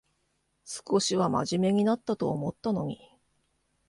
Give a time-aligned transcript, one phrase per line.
[0.65, 2.97] 少しはまじめになったと思ったのに